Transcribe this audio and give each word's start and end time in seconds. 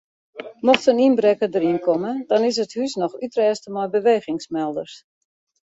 Mocht 0.67 0.87
in 0.93 1.01
ynbrekker 1.07 1.51
deryn 1.55 1.79
komme 1.87 2.11
dan 2.33 2.47
is 2.49 2.57
it 2.65 2.75
hús 2.79 2.93
noch 3.03 3.17
útrêste 3.25 3.69
mei 3.77 3.87
bewegingsmelders. 3.99 4.93